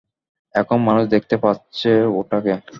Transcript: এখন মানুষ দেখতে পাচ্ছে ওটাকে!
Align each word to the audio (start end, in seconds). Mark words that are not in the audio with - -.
এখন 0.55 0.77
মানুষ 0.87 1.03
দেখতে 1.07 1.35
পাচ্ছে 1.37 1.89
ওটাকে! 2.19 2.53